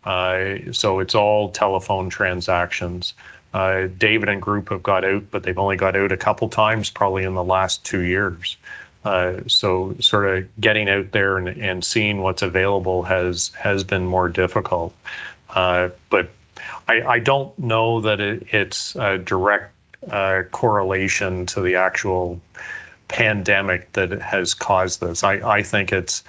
[0.05, 3.15] Uh, so it's all telephone transactions.
[3.55, 6.91] Uh, David and group have got out, but they've only got out a couple times,
[6.91, 8.57] probably in the last two years.
[9.05, 14.07] Uh, so sort of getting out there and, and seeing what's available has has been
[14.07, 14.95] more difficult.
[15.51, 16.31] Uh, but
[16.89, 19.73] I, I, don't know that it, it's a direct
[20.11, 22.41] uh, correlation to the actual
[23.09, 25.23] pandemic that has caused this.
[25.23, 26.25] I, I think it's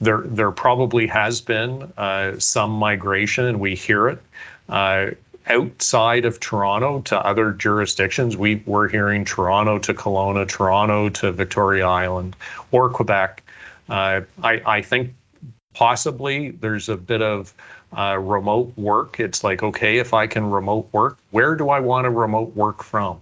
[0.00, 4.22] there there probably has been uh, some migration, and we hear it.
[4.68, 5.10] Uh,
[5.48, 11.86] outside of Toronto to other jurisdictions, we we're hearing Toronto to Kelowna, Toronto to Victoria
[11.86, 12.36] Island,
[12.72, 13.42] or Quebec.
[13.88, 15.14] Uh, I I think
[15.74, 17.54] possibly there's a bit of
[17.96, 19.18] uh, remote work.
[19.18, 22.82] It's like okay, if I can remote work, where do I want to remote work
[22.82, 23.20] from?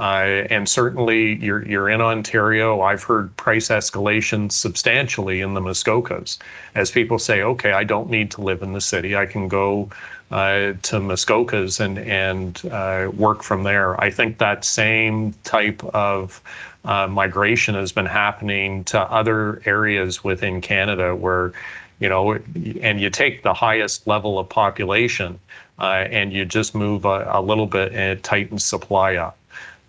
[0.00, 2.80] Uh, and certainly you're, you're in Ontario.
[2.80, 6.38] I've heard price escalation substantially in the Muskokas
[6.74, 9.14] as people say, okay, I don't need to live in the city.
[9.14, 9.90] I can go
[10.30, 14.00] uh, to Muskokas and, and uh, work from there.
[14.00, 16.40] I think that same type of
[16.86, 21.52] uh, migration has been happening to other areas within Canada where
[22.00, 22.32] you know,
[22.80, 25.38] and you take the highest level of population
[25.78, 29.36] uh, and you just move a, a little bit and it tightens supply up.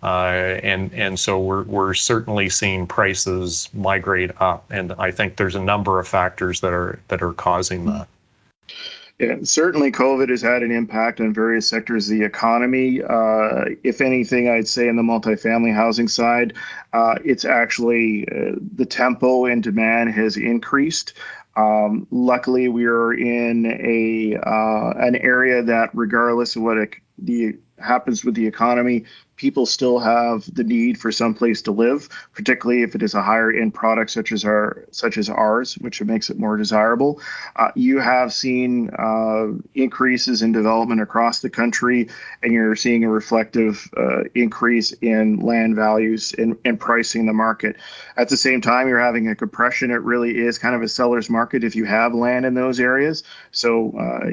[0.02, 5.54] Uh, and and so we're we're certainly seeing prices migrate up, and I think there's
[5.54, 8.08] a number of factors that are that are causing that.
[9.20, 13.00] Yeah, certainly COVID has had an impact on various sectors of the economy.
[13.00, 16.54] Uh, if anything, I'd say in the multifamily housing side,
[16.92, 21.12] uh, it's actually uh, the tempo and demand has increased.
[21.56, 26.78] Um, luckily, we are in a uh, an area that, regardless of what
[27.18, 29.04] the happens with the economy,
[29.36, 33.20] people still have the need for some place to live, particularly if it is a
[33.22, 37.20] higher end product such as our such as ours, which makes it more desirable.
[37.56, 42.08] Uh, you have seen uh, increases in development across the country,
[42.42, 47.76] and you're seeing a reflective uh, increase in land values and, and pricing the market.
[48.16, 49.90] At the same time, you're having a compression.
[49.90, 53.24] It really is kind of a seller's market if you have land in those areas.
[53.50, 54.30] So uh,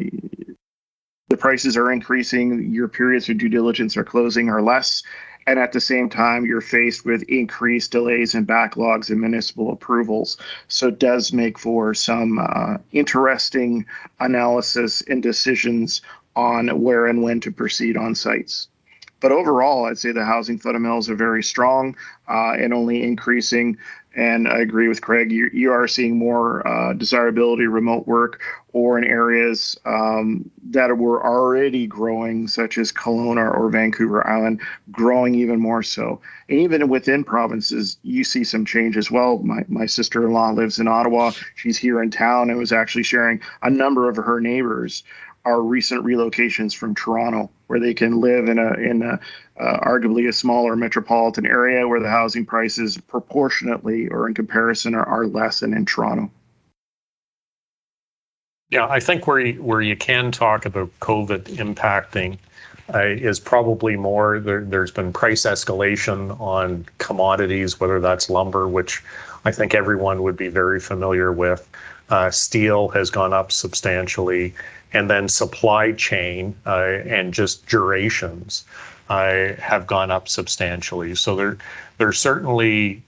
[1.30, 5.04] the prices are increasing, your periods of due diligence are closing are less,
[5.48, 10.38] and at the same time, you're faced with increased delays and backlogs in municipal approvals.
[10.68, 13.86] So it does make for some uh, interesting
[14.20, 16.02] analysis and decisions
[16.36, 18.68] on where and when to proceed on sites.
[19.20, 21.96] But overall, I'd say the housing fundamentals are very strong
[22.30, 23.78] uh, and only increasing.
[24.16, 25.32] And I agree with Craig.
[25.32, 28.42] You, you are seeing more uh, desirability remote work
[28.74, 35.36] or in areas um, that were already growing, such as Kelowna or Vancouver Island, growing
[35.36, 36.20] even more so.
[36.50, 39.40] And even within provinces, you see some change as well.
[39.40, 41.32] My, my sister in law lives in Ottawa.
[41.56, 45.04] She's here in town and was actually sharing a number of her neighbors
[45.46, 49.20] are recent relocations from Toronto, where they can live in a in a
[49.60, 55.06] uh, arguably a smaller metropolitan area where the housing prices proportionately or in comparison are,
[55.06, 56.32] are less than in Toronto.
[58.70, 62.38] Yeah, I think where you, where you can talk about COVID impacting
[62.94, 69.04] uh, is probably more there, there's been price escalation on commodities, whether that's lumber, which
[69.46, 71.68] I think everyone would be very familiar with.
[72.10, 74.54] Uh, steel has gone up substantially,
[74.94, 78.66] and then supply chain uh, and just durations
[79.10, 81.16] uh, have gone up substantially.
[81.16, 81.58] So there,
[81.98, 83.02] there's certainly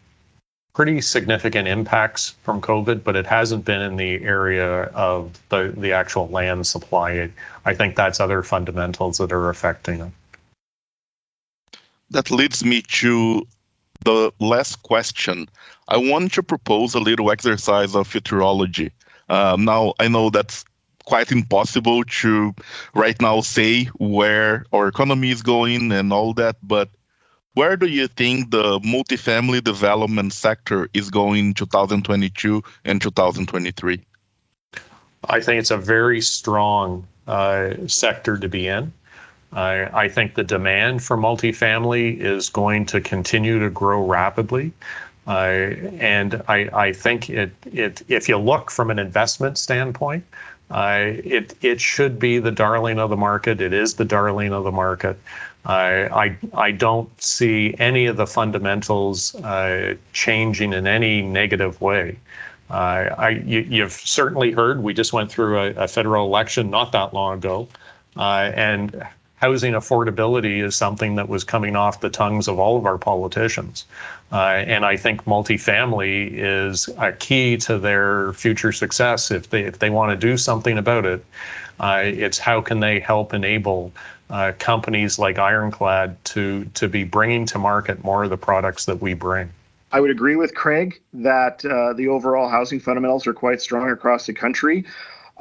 [0.74, 5.92] pretty significant impacts from COVID, but it hasn't been in the area of the, the
[5.92, 7.30] actual land supply.
[7.66, 10.12] I think that's other fundamentals that are affecting it.
[12.10, 13.46] That leads me to
[14.04, 15.48] the last question.
[15.88, 18.92] I want to propose a little exercise of futurology.
[19.30, 20.66] Um, now, I know that's
[21.06, 22.54] quite impossible to
[22.94, 26.90] right now say where our economy is going and all that, but
[27.54, 34.02] where do you think the multifamily development sector is going in 2022 and 2023?
[35.26, 38.94] I think it's a very strong uh, sector to be in.
[39.54, 44.72] I, I think the demand for multifamily is going to continue to grow rapidly.
[45.28, 50.24] Uh, and I, I think it, it, if you look from an investment standpoint,
[50.72, 53.62] uh, it, it should be the darling of the market.
[53.62, 55.20] It is the darling of the market.
[55.66, 62.18] I, I, I don't see any of the fundamentals uh, changing in any negative way.
[62.70, 66.94] Uh, I, you, have certainly heard we just went through a, a federal election not
[66.94, 67.68] that long ago,
[68.16, 69.06] uh, and
[69.42, 73.86] housing affordability is something that was coming off the tongues of all of our politicians.
[74.32, 79.32] Uh, and I think multifamily is a key to their future success.
[79.32, 81.26] If they if they want to do something about it,
[81.80, 83.92] uh, it's how can they help enable
[84.30, 89.02] uh, companies like Ironclad to to be bringing to market more of the products that
[89.02, 89.50] we bring.
[89.92, 94.26] I would agree with Craig that uh, the overall housing fundamentals are quite strong across
[94.26, 94.86] the country.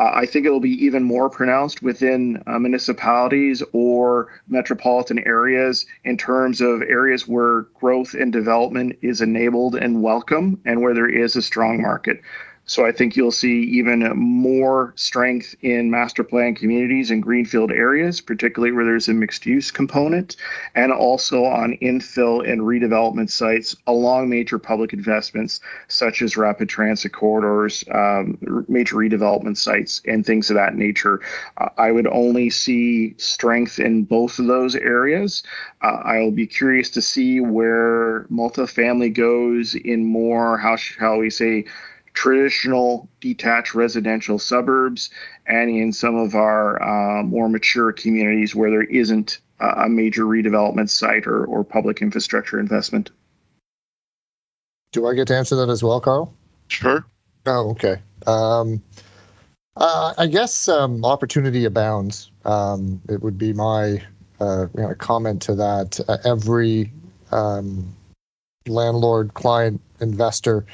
[0.01, 6.17] Uh, I think it'll be even more pronounced within uh, municipalities or metropolitan areas in
[6.17, 11.37] terms of areas where growth and development is enabled and welcome and where there is
[11.37, 12.23] a strong market.
[12.67, 18.21] So I think you'll see even more strength in master plan communities and greenfield areas,
[18.21, 20.37] particularly where there's a mixed use component,
[20.77, 27.13] and also on infill and redevelopment sites along major public investments such as rapid transit
[27.13, 28.39] corridors, um,
[28.69, 31.21] major redevelopment sites, and things of that nature.
[31.57, 35.43] Uh, I would only see strength in both of those areas.
[35.83, 41.65] Uh, I'll be curious to see where multifamily goes in more, how shall we say,
[42.21, 45.09] traditional detached residential suburbs
[45.47, 50.91] and in some of our uh, more mature communities where there isn't a major redevelopment
[50.91, 53.11] site or, or public infrastructure investment.
[54.93, 56.35] Do I get to answer that as well, Carl?
[56.69, 57.07] Sure.
[57.47, 57.97] Oh, okay.
[58.27, 58.83] Um,
[59.77, 62.31] uh, I guess um, opportunity abounds.
[62.45, 64.03] Um, it would be my
[64.41, 65.99] uh, you know, comment to that.
[66.07, 66.93] Uh, every
[67.33, 67.97] um,
[68.67, 70.67] landlord, client, investor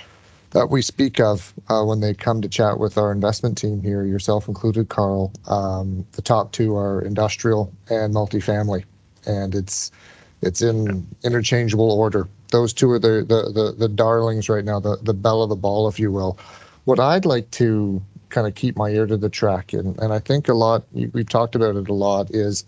[0.50, 4.04] that we speak of uh, when they come to chat with our investment team here,
[4.04, 5.32] yourself included, Carl.
[5.48, 8.84] Um, the top two are industrial and multifamily,
[9.26, 9.92] and it's
[10.42, 12.28] it's in interchangeable order.
[12.52, 15.56] Those two are the the the, the darlings right now, the the belle of the
[15.56, 16.38] ball, if you will.
[16.84, 20.20] What I'd like to kind of keep my ear to the track, and and I
[20.20, 22.64] think a lot we've talked about it a lot is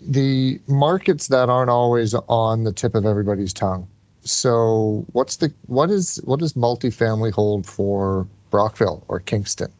[0.00, 3.88] the markets that aren't always on the tip of everybody's tongue
[4.26, 9.72] so what's the what is what does multifamily hold for Brockville or Kingston?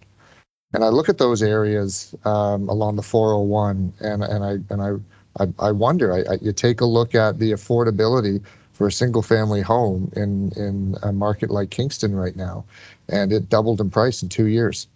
[0.73, 5.43] And I look at those areas um, along the 401, and and I and I
[5.43, 6.13] I, I wonder.
[6.13, 8.43] I, I, you take a look at the affordability
[8.73, 12.65] for a single family home in in a market like Kingston right now,
[13.09, 14.87] and it doubled in price in two years.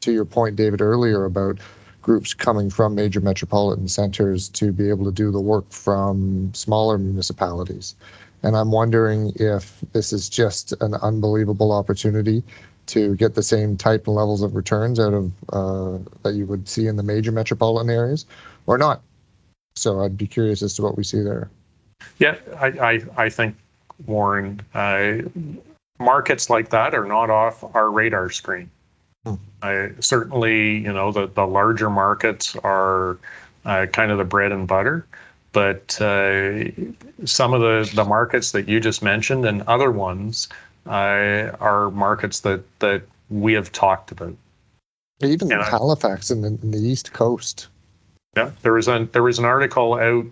[0.00, 1.58] To your point, David, earlier about
[2.02, 6.98] groups coming from major metropolitan centers to be able to do the work from smaller
[6.98, 7.94] municipalities.
[8.44, 12.44] And I'm wondering if this is just an unbelievable opportunity
[12.86, 16.68] to get the same type and levels of returns out of uh, that you would
[16.68, 18.26] see in the major metropolitan areas
[18.66, 19.00] or not.
[19.76, 21.48] So I'd be curious as to what we see there.
[22.18, 23.56] Yeah, I, I, I think,
[24.06, 25.18] Warren, uh,
[25.98, 28.70] markets like that are not off our radar screen.
[29.24, 29.34] Hmm.
[29.62, 33.16] I, certainly, you know, the, the larger markets are
[33.64, 35.06] uh, kind of the bread and butter.
[35.54, 36.64] But uh,
[37.24, 40.48] some of the, the markets that you just mentioned and other ones
[40.86, 44.36] uh, are markets that, that we have talked about.
[45.22, 47.68] Even and Halifax in the, in the East Coast.
[48.36, 50.26] Yeah, there was an there was an article out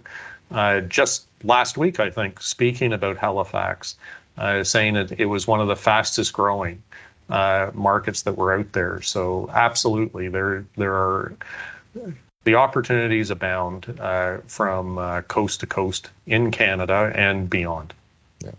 [0.50, 3.96] uh, just last week, I think, speaking about Halifax,
[4.38, 6.82] uh, saying that it was one of the fastest growing
[7.30, 9.00] uh, markets that were out there.
[9.02, 11.32] So absolutely, there there are
[12.45, 17.95] the opportunities abound uh, from uh, coast to coast in Canada and beyond.
[18.45, 18.51] Yeah.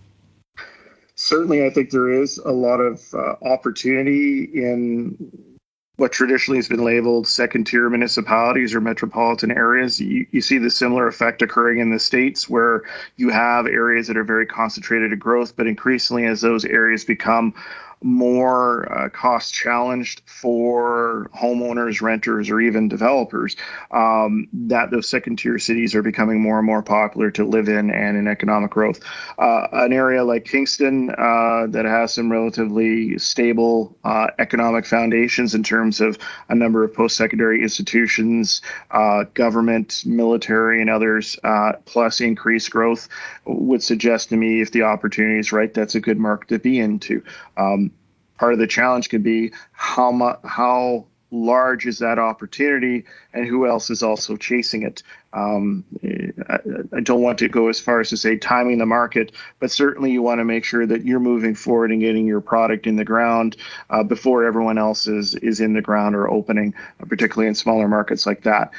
[1.16, 5.18] Certainly, I think there is a lot of uh, opportunity in
[5.98, 10.00] what traditionally has been labeled second tier municipalities or metropolitan areas.
[10.00, 12.82] You, you, see the similar effect occurring in the States where
[13.18, 17.54] you have areas that are very concentrated in growth, but increasingly as those areas become
[18.04, 23.56] more uh, cost challenged for homeowners, renters, or even developers,
[23.92, 27.90] um, that those second tier cities are becoming more and more popular to live in
[27.90, 29.00] and in economic growth.
[29.38, 35.64] Uh, an area like Kingston uh, that has some relatively stable uh, economic foundations in
[35.64, 36.18] terms of
[36.50, 43.08] a number of post secondary institutions, uh, government, military, and others, uh, plus increased growth,
[43.46, 46.80] would suggest to me if the opportunity is right, that's a good market to be
[46.80, 47.24] into.
[47.58, 47.92] Um,
[48.44, 53.66] part of the challenge can be how much how large is that opportunity and who
[53.66, 55.02] else is also chasing it.
[55.32, 55.86] Um,
[56.50, 56.60] I,
[56.98, 60.12] I, don't want to go as far as to say timing the market, but certainly
[60.12, 63.06] you want to make sure that you're moving forward and getting your product in the
[63.06, 63.56] ground
[63.90, 66.74] uh, before everyone else is, is in the ground or opening,
[67.08, 68.72] particularly in smaller markets like that.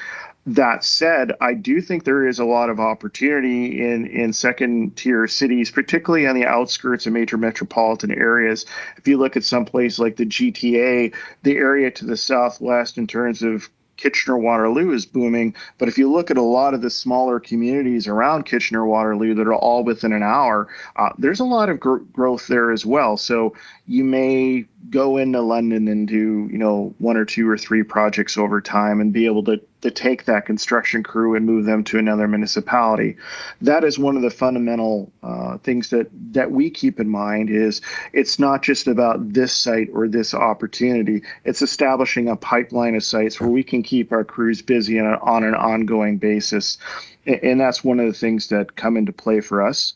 [0.47, 5.27] That said, I do think there is a lot of opportunity in, in second tier
[5.27, 8.67] cities, particularly on the outskirts of major metropolitan areas.
[8.99, 11.15] If you look at some place like the GTA,
[11.45, 15.55] the area to the southwest in terms of Kitchener Waterloo is booming.
[15.79, 19.47] But if you look at a lot of the smaller communities around Kitchener Waterloo that
[19.47, 23.17] are all within an hour, uh, there's a lot of gr- growth there as well.
[23.17, 23.55] So
[23.87, 28.39] you may go into London and do, you know, one or two or three projects
[28.39, 31.99] over time and be able to, to take that construction crew and move them to
[31.99, 33.16] another municipality.
[33.61, 37.82] That is one of the fundamental uh, things that, that we keep in mind is
[38.14, 41.22] it's not just about this site or this opportunity.
[41.45, 45.45] It's establishing a pipeline of sites where we can keep our crews busy on, on
[45.45, 46.78] an ongoing basis.
[47.26, 49.95] And that's one of the things that come into play for us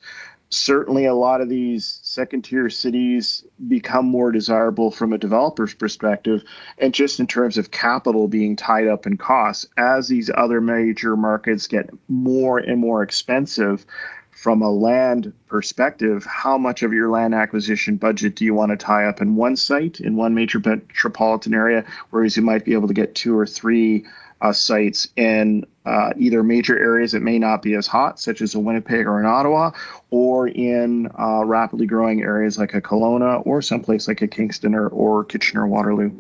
[0.51, 6.43] certainly a lot of these second tier cities become more desirable from a developer's perspective
[6.79, 11.17] and just in terms of capital being tied up in costs as these other major
[11.17, 13.85] markets get more and more expensive
[14.31, 18.77] from a land perspective how much of your land acquisition budget do you want to
[18.77, 22.89] tie up in one site in one major metropolitan area whereas you might be able
[22.89, 24.07] to get two or three
[24.41, 28.55] uh, sites in uh, either major areas that may not be as hot, such as
[28.55, 29.71] a Winnipeg or an Ottawa,
[30.11, 34.89] or in uh, rapidly growing areas like a Kelowna or someplace like a Kingston or,
[34.89, 36.11] or Kitchener Waterloo.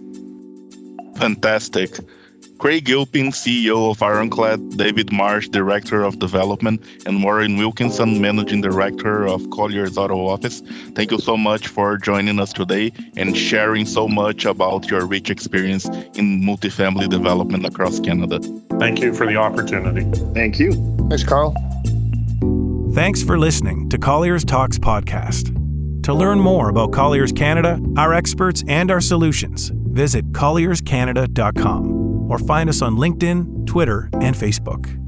[1.16, 1.98] Fantastic.
[2.58, 9.28] Craig Gilpin, CEO of Ironclad, David Marsh, Director of Development, and Warren Wilkinson, Managing Director
[9.28, 10.60] of Colliers Ottawa Office.
[10.94, 15.30] Thank you so much for joining us today and sharing so much about your rich
[15.30, 18.40] experience in multifamily development across Canada.
[18.80, 20.04] Thank you for the opportunity.
[20.34, 20.72] Thank you.
[21.08, 21.54] Thanks, Carl.
[22.92, 25.54] Thanks for listening to Colliers Talks podcast.
[26.02, 32.68] To learn more about Colliers Canada, our experts, and our solutions, visit collierscanada.com or find
[32.68, 35.07] us on LinkedIn, Twitter, and Facebook.